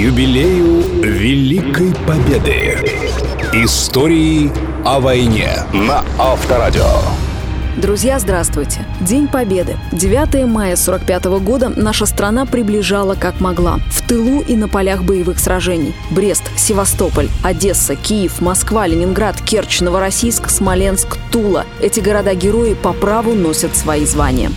юбилею 0.00 0.80
Великой 1.02 1.92
Победы. 2.06 2.78
Истории 3.52 4.50
о 4.82 4.98
войне 4.98 5.50
на 5.74 6.02
Авторадио. 6.18 6.86
Друзья, 7.76 8.18
здравствуйте! 8.18 8.86
День 9.02 9.28
Победы. 9.28 9.76
9 9.92 10.46
мая 10.46 10.76
45 10.76 11.24
года 11.42 11.68
наша 11.68 12.06
страна 12.06 12.46
приближала 12.46 13.14
как 13.14 13.40
могла. 13.40 13.78
В 13.90 14.00
тылу 14.08 14.40
и 14.40 14.56
на 14.56 14.68
полях 14.68 15.04
боевых 15.04 15.38
сражений. 15.38 15.94
Брест, 16.10 16.44
Севастополь, 16.56 17.28
Одесса, 17.44 17.94
Киев, 17.94 18.40
Москва, 18.40 18.86
Ленинград, 18.86 19.38
Керчь, 19.42 19.82
Новороссийск, 19.82 20.48
Смоленск, 20.48 21.18
Тула. 21.30 21.66
Эти 21.82 22.00
города-герои 22.00 22.72
по 22.72 22.94
праву 22.94 23.34
носят 23.34 23.76
свои 23.76 24.06
звания. 24.06 24.50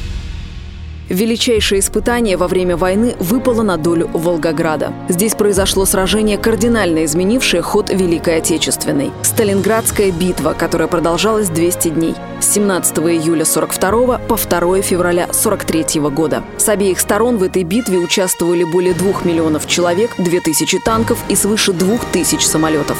Величайшее 1.13 1.79
испытание 1.79 2.37
во 2.37 2.47
время 2.47 2.75
войны 2.75 3.15
выпало 3.19 3.61
на 3.61 3.77
долю 3.77 4.09
Волгограда. 4.13 4.91
Здесь 5.07 5.35
произошло 5.35 5.85
сражение, 5.85 6.39
кардинально 6.39 7.05
изменившее 7.05 7.61
ход 7.61 7.91
Великой 7.91 8.37
Отечественной. 8.37 9.11
Сталинградская 9.21 10.11
битва, 10.11 10.55
которая 10.57 10.87
продолжалась 10.87 11.49
200 11.49 11.89
дней. 11.89 12.15
С 12.39 12.47
17 12.53 12.97
июля 12.97 13.45
42 13.45 14.17
по 14.17 14.37
2 14.37 14.81
февраля 14.81 15.31
43 15.31 15.99
года. 16.09 16.43
С 16.57 16.67
обеих 16.67 16.99
сторон 16.99 17.37
в 17.37 17.43
этой 17.43 17.61
битве 17.63 17.99
участвовали 17.99 18.63
более 18.63 18.95
2 18.95 19.21
миллионов 19.23 19.67
человек, 19.67 20.15
2000 20.17 20.79
танков 20.79 21.19
и 21.29 21.35
свыше 21.35 21.73
2000 21.73 22.43
самолетов. 22.43 22.97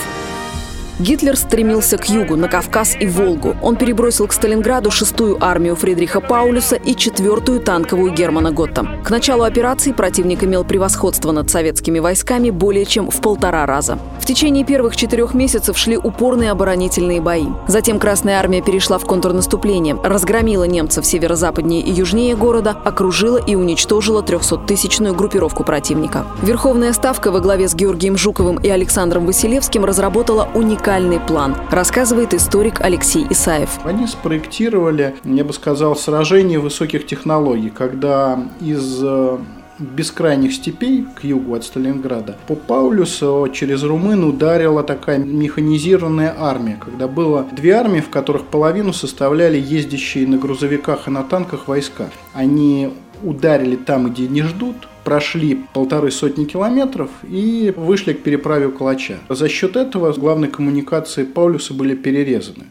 Гитлер 0.99 1.35
стремился 1.35 1.97
к 1.97 2.07
югу, 2.07 2.35
на 2.35 2.47
Кавказ 2.47 2.95
и 2.99 3.07
Волгу. 3.07 3.55
Он 3.63 3.75
перебросил 3.77 4.27
к 4.27 4.33
Сталинграду 4.33 4.91
шестую 4.91 5.43
армию 5.43 5.75
Фридриха 5.75 6.21
Паулюса 6.21 6.75
и 6.75 6.95
четвертую 6.95 7.61
танковую 7.61 8.13
Германа 8.13 8.51
Готта. 8.51 8.85
К 9.03 9.09
началу 9.09 9.43
операции 9.43 9.91
противник 9.91 10.43
имел 10.43 10.63
превосходство 10.63 11.31
над 11.31 11.49
советскими 11.49 11.97
войсками 11.97 12.51
более 12.51 12.85
чем 12.85 13.09
в 13.09 13.21
полтора 13.21 13.65
раза. 13.65 13.97
В 14.19 14.25
течение 14.25 14.63
первых 14.63 14.95
четырех 14.95 15.33
месяцев 15.33 15.77
шли 15.77 15.97
упорные 15.97 16.51
оборонительные 16.51 17.21
бои. 17.21 17.47
Затем 17.67 17.99
Красная 17.99 18.39
армия 18.39 18.61
перешла 18.61 18.99
в 18.99 19.05
контрнаступление, 19.05 19.97
разгромила 20.01 20.65
немцев 20.65 21.05
северо-западнее 21.07 21.81
и 21.81 21.91
южнее 21.91 22.35
города, 22.35 22.77
окружила 22.85 23.37
и 23.37 23.55
уничтожила 23.55 24.21
300-тысячную 24.21 25.15
группировку 25.15 25.63
противника. 25.63 26.25
Верховная 26.43 26.93
ставка 26.93 27.31
во 27.31 27.39
главе 27.39 27.67
с 27.67 27.73
Георгием 27.73 28.15
Жуковым 28.15 28.57
и 28.57 28.69
Александром 28.69 29.25
Василевским 29.25 29.85
разработала 29.85 30.47
уникальный 30.53 30.82
уникальный 30.83 31.21
план, 31.21 31.55
рассказывает 31.71 32.33
историк 32.33 32.81
Алексей 32.81 33.25
Исаев. 33.29 33.79
Они 33.85 34.05
спроектировали, 34.05 35.15
я 35.23 35.45
бы 35.45 35.53
сказал, 35.53 35.95
сражение 35.95 36.59
высоких 36.59 37.05
технологий, 37.05 37.69
когда 37.69 38.37
из 38.59 38.99
э, 39.01 39.37
бескрайних 39.79 40.53
степей 40.53 41.07
к 41.15 41.23
югу 41.23 41.55
от 41.55 41.63
Сталинграда 41.63 42.35
по 42.47 42.55
Паулюсу 42.55 43.47
через 43.53 43.83
Румын 43.83 44.25
ударила 44.25 44.83
такая 44.83 45.19
механизированная 45.19 46.35
армия, 46.37 46.77
когда 46.83 47.07
было 47.07 47.47
две 47.53 47.75
армии, 47.75 48.01
в 48.01 48.09
которых 48.09 48.43
половину 48.43 48.91
составляли 48.91 49.57
ездящие 49.57 50.27
на 50.27 50.37
грузовиках 50.37 51.07
и 51.07 51.11
на 51.11 51.23
танках 51.23 51.69
войска. 51.69 52.09
Они 52.33 52.91
ударили 53.23 53.77
там, 53.77 54.11
где 54.11 54.27
не 54.27 54.41
ждут, 54.41 54.89
прошли 55.03 55.63
полторы 55.73 56.11
сотни 56.11 56.45
километров 56.45 57.09
и 57.23 57.73
вышли 57.75 58.13
к 58.13 58.23
переправе 58.23 58.69
Калача. 58.69 59.19
За 59.29 59.49
счет 59.49 59.75
этого 59.75 60.11
главные 60.13 60.49
коммуникации 60.49 61.23
Паулюса 61.23 61.73
были 61.73 61.95
перерезаны. 61.95 62.65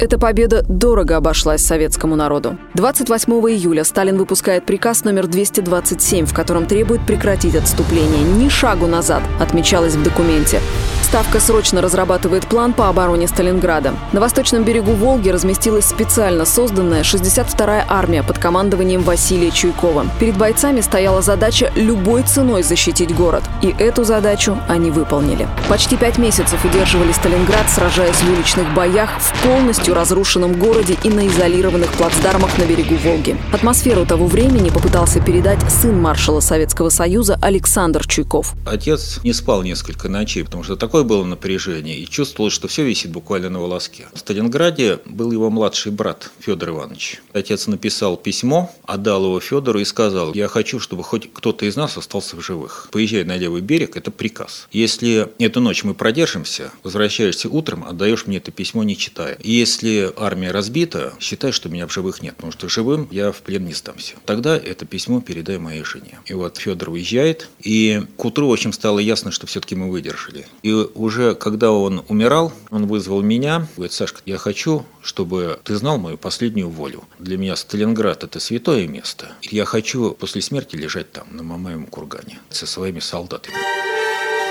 Эта 0.00 0.16
победа 0.16 0.62
дорого 0.68 1.16
обошлась 1.16 1.66
советскому 1.66 2.14
народу. 2.14 2.56
28 2.74 3.32
июля 3.32 3.82
Сталин 3.82 4.16
выпускает 4.16 4.64
приказ 4.64 5.02
номер 5.02 5.26
227, 5.26 6.24
в 6.24 6.32
котором 6.32 6.66
требует 6.66 7.04
прекратить 7.04 7.56
отступление. 7.56 8.22
Ни 8.22 8.48
шагу 8.48 8.86
назад, 8.86 9.22
отмечалось 9.40 9.96
в 9.96 10.02
документе. 10.04 10.60
Ставка 11.02 11.40
срочно 11.40 11.80
разрабатывает 11.80 12.46
план 12.46 12.74
по 12.74 12.88
обороне 12.88 13.26
Сталинграда. 13.26 13.94
На 14.12 14.20
восточном 14.20 14.62
берегу 14.62 14.92
Волги 14.92 15.30
разместилась 15.30 15.86
специально 15.86 16.44
созданная 16.44 17.02
62-я 17.02 17.84
армия 17.88 18.22
под 18.22 18.38
командованием 18.38 19.00
Василия 19.00 19.50
Чуйкова. 19.50 20.06
Перед 20.20 20.36
бойцами 20.36 20.80
стояла 20.80 21.22
задача 21.22 21.72
любой 21.74 22.22
ценой 22.24 22.62
защитить 22.62 23.16
город. 23.16 23.42
И 23.62 23.74
эту 23.78 24.04
задачу 24.04 24.58
они 24.68 24.90
выполнили. 24.90 25.48
Почти 25.68 25.96
пять 25.96 26.18
месяцев 26.18 26.62
удерживали 26.64 27.12
Сталинград, 27.12 27.68
сражаясь 27.70 28.16
в 28.16 28.30
уличных 28.30 28.72
боях 28.74 29.10
в 29.18 29.42
полностью 29.42 29.87
разрушенном 29.94 30.58
городе 30.58 30.96
и 31.04 31.08
на 31.08 31.26
изолированных 31.26 31.92
плацдармах 31.92 32.58
на 32.58 32.64
берегу 32.64 32.96
Волги. 32.96 33.36
Атмосферу 33.52 34.06
того 34.06 34.26
времени 34.26 34.70
попытался 34.70 35.20
передать 35.20 35.60
сын 35.70 36.00
маршала 36.00 36.40
Советского 36.40 36.88
Союза 36.88 37.38
Александр 37.40 38.06
Чуйков. 38.06 38.54
Отец 38.66 39.20
не 39.24 39.32
спал 39.32 39.62
несколько 39.62 40.08
ночей, 40.08 40.44
потому 40.44 40.62
что 40.62 40.76
такое 40.76 41.04
было 41.04 41.24
напряжение, 41.24 41.98
и 41.98 42.06
чувствовалось, 42.06 42.54
что 42.54 42.68
все 42.68 42.84
висит 42.84 43.10
буквально 43.10 43.50
на 43.50 43.60
волоске. 43.60 44.06
В 44.12 44.18
Сталинграде 44.18 45.00
был 45.04 45.32
его 45.32 45.50
младший 45.50 45.92
брат 45.92 46.30
Федор 46.40 46.70
Иванович. 46.70 47.22
Отец 47.32 47.66
написал 47.66 48.16
письмо, 48.16 48.74
отдал 48.84 49.24
его 49.24 49.40
Федору 49.40 49.80
и 49.80 49.84
сказал, 49.84 50.34
я 50.34 50.48
хочу, 50.48 50.80
чтобы 50.80 51.04
хоть 51.04 51.32
кто-то 51.32 51.66
из 51.66 51.76
нас 51.76 51.96
остался 51.96 52.36
в 52.36 52.40
живых. 52.40 52.88
Поезжай 52.90 53.24
на 53.24 53.36
левый 53.36 53.60
берег, 53.60 53.96
это 53.96 54.10
приказ. 54.10 54.68
Если 54.72 55.28
эту 55.38 55.60
ночь 55.60 55.84
мы 55.84 55.94
продержимся, 55.94 56.70
возвращаешься 56.82 57.48
утром, 57.48 57.84
отдаешь 57.84 58.26
мне 58.26 58.38
это 58.38 58.50
письмо, 58.50 58.82
не 58.82 58.96
читая. 58.96 59.34
И 59.42 59.64
если 59.78 60.12
армия 60.16 60.50
разбита, 60.50 61.14
считай, 61.20 61.52
что 61.52 61.68
меня 61.68 61.86
в 61.86 61.92
живых 61.92 62.20
нет, 62.20 62.34
потому 62.34 62.52
что 62.52 62.68
живым 62.68 63.06
я 63.12 63.30
в 63.30 63.42
плен 63.42 63.64
не 63.64 63.74
сдамся. 63.74 64.16
Тогда 64.26 64.56
это 64.56 64.84
письмо 64.84 65.20
передай 65.20 65.58
моей 65.58 65.84
жене. 65.84 66.18
И 66.26 66.34
вот 66.34 66.56
Федор 66.56 66.90
уезжает, 66.90 67.48
и 67.60 68.02
к 68.16 68.24
утру, 68.24 68.48
в 68.48 68.52
общем, 68.52 68.72
стало 68.72 68.98
ясно, 68.98 69.30
что 69.30 69.46
все-таки 69.46 69.76
мы 69.76 69.90
выдержали. 69.90 70.46
И 70.62 70.72
уже 70.72 71.34
когда 71.34 71.70
он 71.70 72.04
умирал, 72.08 72.52
он 72.70 72.86
вызвал 72.86 73.22
меня, 73.22 73.68
говорит, 73.76 73.92
Сашка, 73.92 74.20
я 74.26 74.36
хочу, 74.36 74.84
чтобы 75.00 75.60
ты 75.62 75.76
знал 75.76 75.98
мою 75.98 76.18
последнюю 76.18 76.68
волю. 76.68 77.04
Для 77.18 77.38
меня 77.38 77.54
Сталинград– 77.54 78.24
это 78.24 78.40
святое 78.40 78.88
место. 78.88 79.32
Я 79.42 79.64
хочу 79.64 80.10
после 80.12 80.42
смерти 80.42 80.74
лежать 80.74 81.12
там, 81.12 81.28
на 81.30 81.42
Мамаевом 81.42 81.86
кургане, 81.86 82.40
со 82.50 82.66
своими 82.66 82.98
солдатами. 82.98 83.54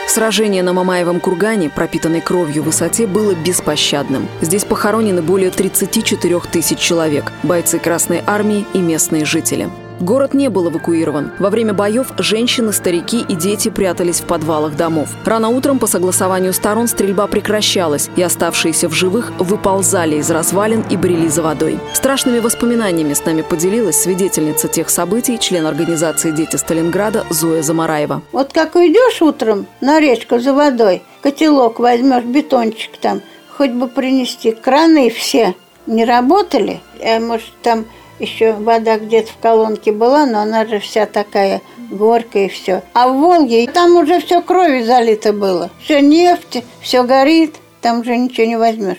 Сражение 0.08 0.64
на 0.64 0.72
Мамаевом 0.72 1.20
кургане, 1.20 1.70
пропитанной 1.70 2.22
кровью 2.22 2.64
высоте, 2.64 3.06
было 3.06 3.36
беспощадным. 3.36 4.28
Здесь 4.42 4.64
похоронены 4.64 5.22
более 5.22 5.52
34 5.52 6.40
тысяч 6.52 6.80
человек, 6.80 7.32
бойцы 7.44 7.78
Красной 7.78 8.24
Армии 8.26 8.66
и 8.74 8.80
местные 8.80 9.26
жители. 9.26 9.70
Город 10.00 10.36
не 10.36 10.50
был 10.50 10.70
эвакуирован. 10.70 11.32
Во 11.40 11.50
время 11.50 11.74
боев 11.74 12.14
женщины, 12.20 12.72
старики 12.72 13.26
и 13.28 13.36
дети 13.36 13.70
прятались 13.70 14.22
в 14.22 14.26
подвалах 14.26 14.76
домов. 14.76 15.10
Рано 15.26 15.50
утром 15.50 15.80
по 15.80 15.88
согласованию 15.88 16.54
сторон 16.54 16.88
стрельба 16.88 17.26
прекращалась, 17.26 18.10
и 18.16 18.22
оставшиеся 18.22 18.90
в 18.90 18.94
живых 18.94 19.32
выползали 19.40 20.18
из 20.18 20.30
развалин 20.30 20.86
и 20.90 20.96
брели 20.96 21.28
за 21.28 21.42
водой. 21.42 21.80
Страшными 21.94 22.40
воспоминаниями 22.40 23.14
с 23.14 23.26
нами 23.26 23.42
поделилась 23.42 24.00
свидетельница 24.00 24.68
тех 24.68 24.92
событий, 24.92 25.40
член 25.40 25.66
организации 25.66 26.30
«Дети 26.30 26.58
Сталинграда» 26.58 27.26
Зоя 27.32 27.64
Замараева. 27.64 28.22
Вот 28.32 28.54
как 28.54 28.76
уйдешь 28.76 29.24
утром 29.24 29.66
на 29.82 30.00
речку 30.00 30.38
за 30.38 30.54
водой, 30.54 31.02
котелок 31.22 31.80
возьмешь, 31.80 32.24
бетончик 32.24 32.98
там, 32.98 33.22
хоть 33.58 33.72
бы 33.72 33.88
принести. 33.88 34.52
Краны 34.52 35.10
все 35.10 35.56
не 35.88 36.06
работали, 36.06 36.82
а 37.04 37.20
может 37.20 37.52
там 37.64 37.86
еще 38.20 38.54
вода 38.54 38.98
где-то 38.98 39.32
в 39.32 39.38
колонке 39.38 39.92
была, 39.92 40.26
но 40.26 40.40
она 40.40 40.66
же 40.66 40.80
вся 40.80 41.06
такая 41.06 41.62
горькая 41.92 42.46
и 42.46 42.50
все. 42.50 42.84
А 42.94 43.08
в 43.08 43.18
Волге 43.18 43.68
там 43.68 43.96
уже 43.96 44.20
все 44.20 44.42
кровью 44.42 44.86
залито 44.86 45.34
было. 45.34 45.70
Все 45.84 46.02
нефть, 46.02 46.64
все 46.82 47.04
горит, 47.04 47.56
там 47.82 48.02
уже 48.02 48.18
ничего 48.18 48.48
не 48.48 48.58
возьмешь. 48.58 48.98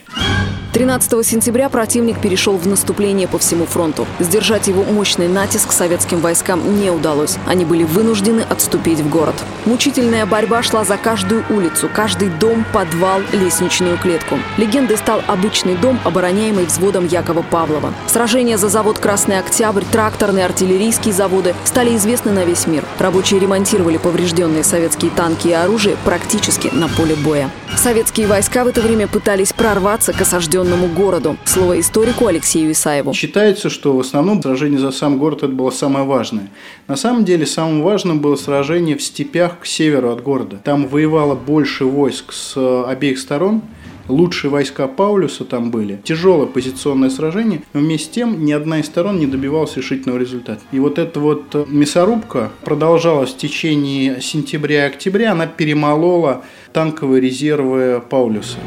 13 0.79 1.25
сентября 1.25 1.67
противник 1.67 2.21
перешел 2.21 2.55
в 2.55 2.65
наступление 2.65 3.27
по 3.27 3.37
всему 3.37 3.65
фронту. 3.65 4.07
Сдержать 4.19 4.69
его 4.69 4.85
мощный 4.85 5.27
натиск 5.27 5.73
советским 5.73 6.21
войскам 6.21 6.79
не 6.79 6.89
удалось. 6.89 7.35
Они 7.45 7.65
были 7.65 7.83
вынуждены 7.83 8.45
отступить 8.49 8.99
в 8.99 9.09
город. 9.09 9.35
Мучительная 9.65 10.25
борьба 10.25 10.63
шла 10.63 10.85
за 10.85 10.95
каждую 10.95 11.43
улицу, 11.49 11.89
каждый 11.93 12.29
дом, 12.29 12.63
подвал, 12.73 13.19
лестничную 13.33 13.97
клетку. 13.97 14.39
Легендой 14.55 14.95
стал 14.95 15.21
обычный 15.27 15.75
дом, 15.75 15.99
обороняемый 16.05 16.63
взводом 16.63 17.05
Якова 17.05 17.41
Павлова. 17.41 17.93
Сражения 18.07 18.57
за 18.57 18.69
завод 18.69 18.99
«Красный 18.99 19.37
Октябрь», 19.37 19.83
тракторные, 19.91 20.45
артиллерийские 20.45 21.13
заводы 21.13 21.55
стали 21.65 21.93
известны 21.97 22.31
на 22.31 22.45
весь 22.45 22.67
мир. 22.67 22.85
Рабочие 22.99 23.41
ремонтировали 23.41 23.97
поврежденные 23.97 24.63
советские 24.63 25.11
танки 25.11 25.49
и 25.49 25.51
оружие 25.51 25.97
практически 26.05 26.69
на 26.73 26.87
поле 26.87 27.15
боя. 27.15 27.49
Советские 27.75 28.27
войска 28.27 28.63
в 28.63 28.67
это 28.67 28.79
время 28.79 29.07
пытались 29.07 29.51
прорваться 29.51 30.13
к 30.13 30.21
осажденным 30.21 30.68
осажденному 30.69 30.87
городу. 30.93 31.37
Слово 31.45 31.79
историку 31.79 32.27
Алексею 32.27 32.71
Исаеву. 32.71 33.13
Считается, 33.13 33.69
что 33.69 33.95
в 33.95 33.99
основном 33.99 34.41
сражение 34.41 34.79
за 34.79 34.91
сам 34.91 35.17
город 35.17 35.39
это 35.43 35.53
было 35.53 35.71
самое 35.71 36.05
важное. 36.05 36.49
На 36.87 36.95
самом 36.95 37.25
деле 37.25 37.45
самым 37.45 37.81
важным 37.81 38.19
было 38.19 38.35
сражение 38.35 38.95
в 38.95 39.01
степях 39.01 39.59
к 39.59 39.65
северу 39.65 40.11
от 40.11 40.21
города. 40.21 40.57
Там 40.63 40.87
воевало 40.87 41.35
больше 41.35 41.85
войск 41.85 42.31
с 42.33 42.55
обеих 42.85 43.19
сторон– 43.19 43.61
лучшие 44.07 44.49
войска 44.49 44.87
Паулюса 44.87 45.45
там 45.45 45.69
были. 45.69 45.99
Тяжелое 46.03 46.47
позиционное 46.47 47.11
сражение, 47.11 47.61
но 47.73 47.79
вместе 47.79 48.05
с 48.05 48.09
тем 48.09 48.43
ни 48.43 48.51
одна 48.51 48.79
из 48.79 48.87
сторон 48.87 49.19
не 49.19 49.27
добивалась 49.27 49.77
решительного 49.77 50.17
результата. 50.17 50.61
И 50.71 50.79
вот 50.79 50.97
эта 50.97 51.19
вот 51.19 51.69
мясорубка 51.69 52.49
продолжалась 52.63 53.29
в 53.29 53.37
течение 53.37 54.19
сентября 54.19 54.85
и 54.85 54.89
октября, 54.89 55.33
она 55.33 55.45
перемолола 55.45 56.43
танковые 56.73 57.21
резервы 57.21 58.01
Паулюса. 58.09 58.57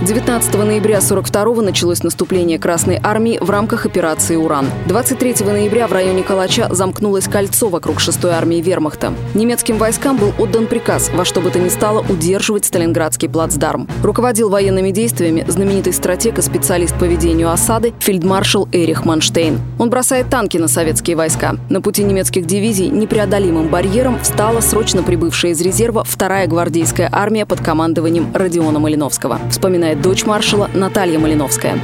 19 0.00 0.54
ноября 0.54 1.00
42 1.00 1.60
началось 1.60 2.04
наступление 2.04 2.60
Красной 2.60 3.00
Армии 3.02 3.36
в 3.40 3.50
рамках 3.50 3.84
операции 3.84 4.36
«Уран». 4.36 4.66
23 4.86 5.44
ноября 5.44 5.88
в 5.88 5.92
районе 5.92 6.22
Калача 6.22 6.72
замкнулось 6.72 7.26
кольцо 7.26 7.68
вокруг 7.68 7.96
6-й 7.96 8.30
армии 8.30 8.60
вермахта. 8.60 9.12
Немецким 9.34 9.76
войскам 9.76 10.16
был 10.16 10.32
отдан 10.38 10.68
приказ 10.68 11.10
во 11.12 11.24
что 11.24 11.40
бы 11.40 11.50
то 11.50 11.58
ни 11.58 11.68
стало 11.68 12.04
удерживать 12.08 12.64
Сталинградский 12.64 13.28
плацдарм. 13.28 13.88
Руководил 14.04 14.50
военными 14.50 14.92
действиями 14.92 15.44
знаменитый 15.48 15.92
стратег 15.92 16.38
и 16.38 16.42
специалист 16.42 16.96
по 16.96 17.04
ведению 17.04 17.50
осады 17.50 17.92
фельдмаршал 17.98 18.68
Эрих 18.70 19.04
Манштейн. 19.04 19.58
Он 19.80 19.90
бросает 19.90 20.30
танки 20.30 20.58
на 20.58 20.68
советские 20.68 21.16
войска. 21.16 21.56
На 21.70 21.80
пути 21.80 22.04
немецких 22.04 22.46
дивизий 22.46 22.88
непреодолимым 22.88 23.66
барьером 23.66 24.20
встала 24.20 24.60
срочно 24.60 25.02
прибывшая 25.02 25.50
из 25.50 25.60
резерва 25.60 26.04
вторая 26.04 26.46
гвардейская 26.46 27.08
армия 27.10 27.44
под 27.46 27.60
командованием 27.62 28.30
Родиона 28.32 28.78
Малиновского. 28.78 29.40
Вспоминает 29.50 29.87
вспоминает 29.88 30.02
дочь 30.02 30.24
маршала 30.24 30.70
Наталья 30.74 31.18
Малиновская. 31.18 31.78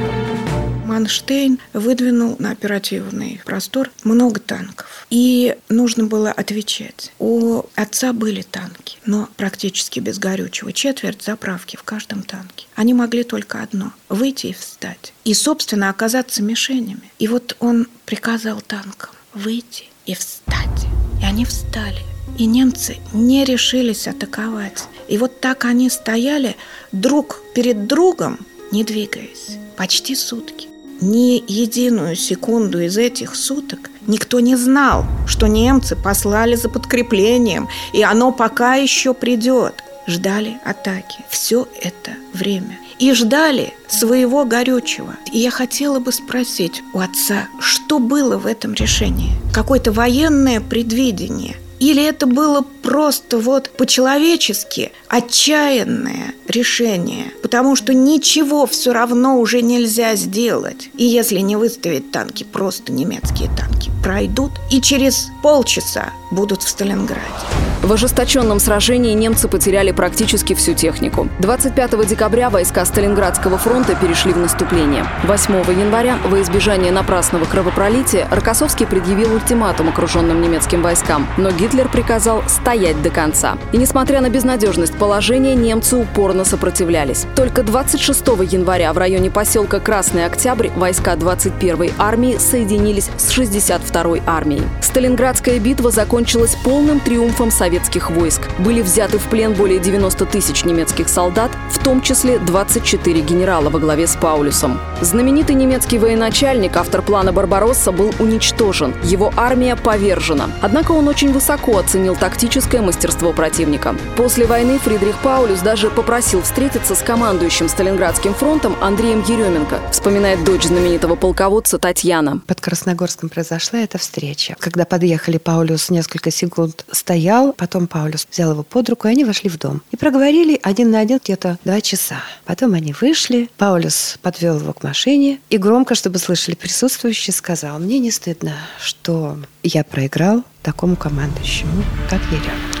Манштейн 0.85 1.59
выдвинул 1.73 2.35
на 2.37 2.51
оперативный 2.51 3.41
простор 3.43 3.89
много 4.03 4.39
танков. 4.39 5.07
И 5.09 5.55
нужно 5.69 6.05
было 6.05 6.31
отвечать. 6.31 7.11
У 7.17 7.63
отца 7.75 8.13
были 8.13 8.43
танки, 8.43 8.97
но 9.05 9.27
практически 9.37 9.99
без 9.99 10.19
горючего. 10.19 10.71
Четверть 10.71 11.23
заправки 11.23 11.75
в 11.77 11.83
каждом 11.83 12.21
танке. 12.21 12.67
Они 12.75 12.93
могли 12.93 13.23
только 13.23 13.63
одно– 13.63 13.91
выйти 14.09 14.47
и 14.47 14.53
встать. 14.53 15.13
И, 15.23 15.33
собственно, 15.33 15.89
оказаться 15.89 16.43
мишенями. 16.43 17.11
И 17.17 17.27
вот 17.27 17.55
он 17.59 17.87
приказал 18.05 18.61
танкам 18.61 19.09
выйти 19.33 19.85
и 20.05 20.13
встать. 20.13 20.85
И 21.21 21.25
они 21.25 21.45
встали. 21.45 22.03
И 22.37 22.45
немцы 22.45 22.97
не 23.13 23.45
решились 23.45 24.07
атаковать. 24.07 24.87
И 25.07 25.17
вот 25.17 25.39
так 25.39 25.65
они 25.65 25.89
стояли 25.89 26.55
друг 26.91 27.41
перед 27.53 27.87
другом, 27.87 28.39
не 28.71 28.83
двигаясь, 28.83 29.57
почти 29.77 30.15
сутки. 30.15 30.67
Ни 31.01 31.43
единую 31.47 32.15
секунду 32.15 32.79
из 32.79 32.97
этих 32.97 33.35
суток 33.35 33.91
никто 34.07 34.39
не 34.39 34.55
знал, 34.55 35.05
что 35.27 35.47
немцы 35.47 35.95
послали 35.95 36.55
за 36.55 36.69
подкреплением, 36.69 37.67
и 37.93 38.01
оно 38.01 38.31
пока 38.31 38.75
еще 38.75 39.13
придет. 39.13 39.83
Ждали 40.07 40.57
атаки. 40.63 41.25
Все 41.29 41.67
это 41.81 42.11
время. 42.31 42.77
И 42.99 43.11
ждали 43.13 43.73
своего 43.87 44.45
горючего. 44.45 45.15
И 45.33 45.39
я 45.39 45.49
хотела 45.49 45.99
бы 45.99 46.11
спросить 46.11 46.83
у 46.93 46.99
отца, 46.99 47.47
что 47.59 47.97
было 47.97 48.37
в 48.37 48.45
этом 48.45 48.75
решении? 48.75 49.31
Какое-то 49.51 49.91
военное 49.91 50.61
предвидение– 50.61 51.57
или 51.79 52.03
это 52.03 52.25
было 52.25 52.65
просто 52.83 53.37
вот 53.37 53.69
по-человечески 53.69 54.91
отчаянное 55.07 56.33
решение, 56.47 57.31
потому 57.41 57.75
что 57.75 57.93
ничего 57.93 58.65
все 58.65 58.93
равно 58.93 59.39
уже 59.39 59.61
нельзя 59.61 60.15
сделать. 60.15 60.89
И 60.95 61.03
если 61.03 61.39
не 61.39 61.55
выставить 61.55 62.11
танки, 62.11 62.43
просто 62.43 62.91
немецкие 62.91 63.49
танки 63.55 63.91
пройдут 64.03 64.51
и 64.71 64.81
через 64.81 65.27
полчаса 65.41 66.13
будут 66.31 66.63
в 66.63 66.69
Сталинграде. 66.69 67.74
В 67.85 67.93
ожесточенном 67.93 68.59
сражении 68.59 69.13
немцы 69.13 69.47
потеряли 69.47 69.91
практически 69.91 70.55
всю 70.55 70.73
технику. 70.73 71.29
25 71.37 72.07
декабря 72.07 72.49
войска 72.49 72.83
Сталинградского 72.83 73.59
фронта 73.59 73.93
перешли 73.93 74.33
в 74.33 74.37
наступление. 74.37 75.05
8 75.25 75.53
января, 75.79 76.17
во 76.25 76.41
избежание 76.41 76.91
напрасного 76.91 77.45
кровопролития, 77.45 78.27
Рокоссовский 78.31 78.87
предъявил 78.87 79.35
ультиматум 79.35 79.89
окруженным 79.89 80.41
немецким 80.41 80.81
войскам, 80.81 81.27
но 81.37 81.51
Гитлер 81.51 81.87
приказал 81.87 82.41
стоять 82.47 82.99
до 83.03 83.11
конца. 83.11 83.55
И 83.71 83.77
несмотря 83.77 84.19
на 84.19 84.31
безнадежность 84.31 84.97
положения, 84.97 85.53
немцы 85.53 85.95
упорно 85.95 86.43
сопротивлялись. 86.43 87.27
Только 87.35 87.61
26 87.61 88.19
января 88.51 88.93
в 88.93 88.97
районе 88.97 89.29
поселка 89.29 89.79
Красный 89.79 90.25
Октябрь 90.25 90.69
войска 90.69 91.13
21-й 91.13 91.93
армии 91.99 92.37
соединились 92.39 93.11
с 93.17 93.37
62-й 93.37 94.23
армией. 94.25 94.63
Сталинградская 94.81 95.59
битва 95.59 95.91
закончилась 95.91 96.57
полным 96.63 96.99
триумфом 96.99 97.51
Советского 97.51 97.74
советских 97.75 98.09
войск. 98.09 98.41
Были 98.59 98.81
взяты 98.81 99.17
в 99.17 99.23
плен 99.23 99.53
более 99.53 99.79
90 99.79 100.25
тысяч 100.27 100.63
немецких 100.63 101.09
солдат, 101.09 101.51
в 101.69 101.83
том 101.83 102.01
числе 102.01 102.39
24 102.39 103.19
генерала 103.19 103.69
во 103.69 103.79
главе 103.79 104.07
с 104.07 104.15
Паулюсом. 104.15 104.79
Знаменитый 105.01 105.55
немецкий 105.55 105.97
военачальник, 105.97 106.77
автор 106.77 107.01
плана 107.01 107.33
«Барбаросса», 107.33 107.91
был 107.91 108.13
уничтожен. 108.19 108.93
Его 109.03 109.33
армия 109.35 109.75
повержена. 109.75 110.49
Однако 110.61 110.93
он 110.93 111.09
очень 111.09 111.33
высоко 111.33 111.77
оценил 111.77 112.15
тактическое 112.15 112.81
мастерство 112.81 113.33
противника. 113.33 113.93
После 114.15 114.45
войны 114.45 114.79
Фридрих 114.79 115.17
Паулюс 115.19 115.59
даже 115.59 115.89
попросил 115.89 116.41
встретиться 116.43 116.95
с 116.95 116.99
командующим 116.99 117.67
Сталинградским 117.67 118.33
фронтом 118.33 118.77
Андреем 118.81 119.21
Еременко, 119.27 119.81
вспоминает 119.91 120.45
дочь 120.45 120.63
знаменитого 120.63 121.15
полководца 121.15 121.77
Татьяна. 121.77 122.39
Под 122.47 122.61
Красногорском 122.61 123.27
произошла 123.27 123.79
эта 123.79 123.97
встреча. 123.97 124.55
Когда 124.59 124.85
подъехали, 124.85 125.37
Паулюс 125.37 125.89
несколько 125.89 126.31
секунд 126.31 126.85
стоял, 126.89 127.53
Потом 127.65 127.87
Паулюс 127.87 128.27
взял 128.29 128.51
его 128.51 128.61
под 128.61 128.89
руку, 128.89 129.07
и 129.07 129.11
они 129.11 129.25
вошли 129.25 129.49
в 129.49 129.57
дом. 129.57 129.81
И 129.89 129.97
проговорили 129.97 130.59
один 130.61 130.91
на 130.91 130.99
один 130.99 131.17
где-то 131.17 131.57
два 131.65 131.81
часа. 131.81 132.17
Потом 132.45 132.75
они 132.75 132.93
вышли, 133.01 133.49
Паулюс 133.57 134.19
подвел 134.21 134.59
его 134.59 134.71
к 134.71 134.83
машине 134.83 135.39
и 135.49 135.57
громко, 135.57 135.95
чтобы 135.95 136.19
слышали 136.19 136.53
присутствующие, 136.53 137.33
сказал, 137.33 137.79
мне 137.79 137.97
не 137.97 138.11
стыдно, 138.11 138.53
что 138.79 139.39
я 139.63 139.83
проиграл 139.83 140.43
такому 140.61 140.95
командующему, 140.95 141.83
как 142.07 142.21
Еременко. 142.25 142.74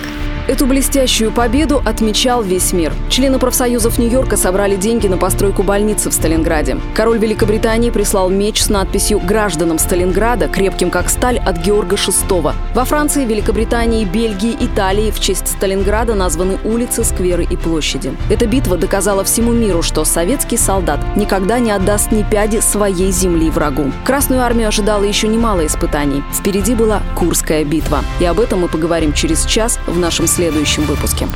Эту 0.47 0.67
блестящую 0.67 1.31
победу 1.31 1.81
отмечал 1.83 2.43
весь 2.43 2.71
мир. 2.71 2.93
Члены 3.09 3.39
профсоюзов 3.39 3.97
Нью-Йорка 3.97 4.37
собрали 4.37 4.75
деньги 4.75 5.07
на 5.07 5.17
постройку 5.17 5.63
больницы 5.63 6.11
в 6.11 6.13
Сталинграде. 6.13 6.77
Король 6.93 7.17
Великобритании 7.17 7.89
прислал 7.89 8.29
меч 8.29 8.61
с 8.61 8.69
надписью 8.69 9.19
«Гражданам 9.19 9.79
Сталинграда, 9.79 10.47
крепким 10.47 10.91
как 10.91 11.09
сталь» 11.09 11.39
от 11.39 11.57
Георга 11.57 11.95
VI. 11.95 12.53
Во 12.75 12.85
Франции, 12.85 13.25
Великобритании, 13.25 14.05
Бельгии, 14.05 14.55
Италии 14.59 15.09
в 15.09 15.19
честь 15.19 15.47
Сталинграда 15.47 16.13
названы 16.13 16.59
улицы, 16.63 17.03
скверы 17.03 17.47
и 17.49 17.57
площади. 17.57 18.13
Эта 18.29 18.45
битва 18.45 18.77
доказала 18.77 19.23
всему 19.23 19.51
миру, 19.51 19.81
что 19.81 20.05
советский 20.05 20.57
солдат 20.57 20.99
никогда 21.15 21.57
не 21.57 21.71
отдаст 21.71 22.11
ни 22.11 22.21
пяди 22.21 22.59
своей 22.59 23.11
земли 23.11 23.49
врагу. 23.49 23.91
Красную 24.05 24.43
армию 24.43 24.67
ожидало 24.67 25.05
еще 25.05 25.27
немало 25.27 25.65
испытаний. 25.65 26.23
Впереди 26.31 26.75
была 26.75 27.01
Курская 27.15 27.63
битва. 27.63 28.03
И 28.19 28.25
об 28.25 28.39
этом 28.39 28.59
мы 28.59 28.67
поговорим 28.67 29.11
через 29.11 29.43
час 29.45 29.79
в 29.87 29.97
нашем 29.97 30.27
следующем 30.35 30.83
выпуске. 30.83 31.29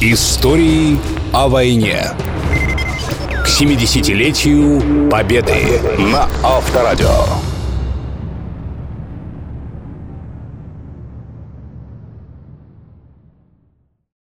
Истории 0.00 0.98
о 1.34 1.48
войне. 1.48 2.12
К 3.44 3.46
70-летию 3.46 5.10
Победы 5.10 5.78
на 5.98 6.28
Авторадио. 6.42 7.47